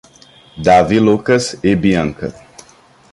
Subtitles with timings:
[0.57, 2.33] Davi Lucas e Bianca